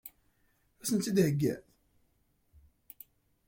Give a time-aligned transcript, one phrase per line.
[0.81, 1.61] Ad sent-tt-id-theggiḍ?